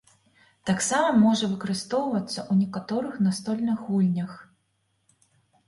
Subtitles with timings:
[0.69, 4.31] Таксама можа выкарыстоўвацца ў некаторых настольных гульнях.